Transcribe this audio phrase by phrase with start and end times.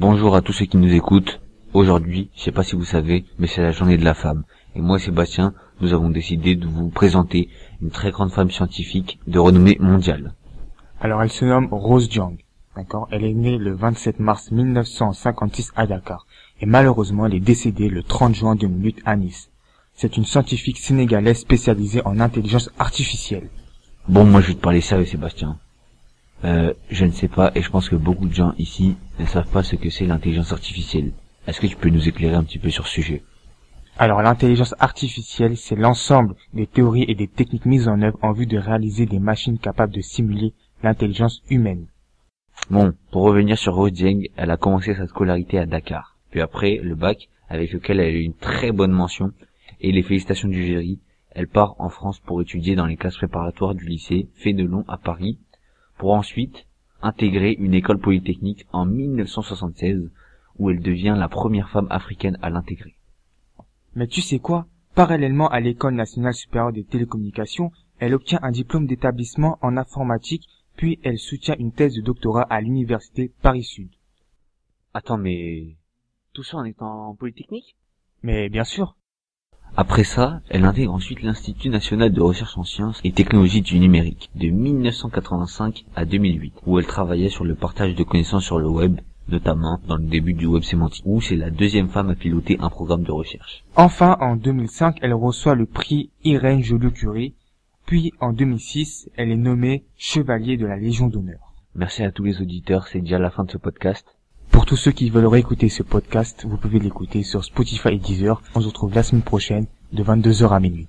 [0.00, 1.42] Bonjour à tous ceux qui nous écoutent.
[1.74, 4.44] Aujourd'hui, je sais pas si vous savez, mais c'est la journée de la femme.
[4.74, 5.52] Et moi Sébastien,
[5.82, 7.50] nous avons décidé de vous présenter
[7.82, 10.32] une très grande femme scientifique de renommée mondiale.
[11.02, 12.38] Alors elle se nomme Rose Jiang.
[12.74, 13.08] D'accord?
[13.10, 16.26] Elle est née le 27 mars 1956 à Dakar.
[16.62, 19.50] Et malheureusement, elle est décédée le 30 juin 2008 à Nice.
[19.92, 23.50] C'est une scientifique sénégalaise spécialisée en intelligence artificielle.
[24.08, 25.58] Bon, moi je vais te parler sérieux Sébastien.
[26.44, 29.50] Euh, je ne sais pas et je pense que beaucoup de gens ici ne savent
[29.50, 31.12] pas ce que c'est l'intelligence artificielle.
[31.46, 33.22] Est-ce que tu peux nous éclairer un petit peu sur ce sujet?
[33.98, 38.46] Alors l'intelligence artificielle, c'est l'ensemble des théories et des techniques mises en œuvre en vue
[38.46, 41.86] de réaliser des machines capables de simuler l'intelligence humaine.
[42.70, 46.16] Bon, pour revenir sur Rose Dieng, elle a commencé sa scolarité à Dakar.
[46.30, 49.32] Puis après, le bac, avec lequel elle a eu une très bonne mention,
[49.80, 51.00] et les félicitations du jury,
[51.32, 55.38] elle part en France pour étudier dans les classes préparatoires du lycée Fénelon à Paris,
[56.00, 56.66] pour ensuite
[57.02, 60.10] intégrer une école polytechnique en 1976,
[60.58, 62.94] où elle devient la première femme africaine à l'intégrer.
[63.94, 64.66] Mais tu sais quoi?
[64.94, 70.98] Parallèlement à l'école nationale supérieure des télécommunications, elle obtient un diplôme d'établissement en informatique, puis
[71.02, 73.90] elle soutient une thèse de doctorat à l'université Paris-Sud.
[74.94, 75.76] Attends, mais
[76.32, 77.76] tout ça en étant polytechnique?
[78.22, 78.96] Mais bien sûr,
[79.76, 84.28] Après ça, elle intègre ensuite l'Institut national de recherche en sciences et technologies du numérique
[84.34, 89.00] de 1985 à 2008, où elle travaillait sur le partage de connaissances sur le web,
[89.28, 92.68] notamment dans le début du web sémantique, où c'est la deuxième femme à piloter un
[92.68, 93.64] programme de recherche.
[93.76, 97.34] Enfin, en 2005, elle reçoit le prix Irène Joliot-Curie,
[97.86, 101.54] puis en 2006, elle est nommée chevalier de la Légion d'honneur.
[101.74, 104.04] Merci à tous les auditeurs, c'est déjà la fin de ce podcast.
[104.70, 108.40] Tous ceux qui veulent réécouter ce podcast, vous pouvez l'écouter sur Spotify et Deezer.
[108.54, 110.86] On se retrouve la semaine prochaine de 22h à minuit.